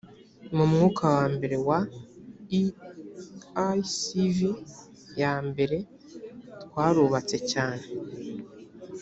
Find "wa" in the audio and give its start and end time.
1.15-1.25, 1.67-1.79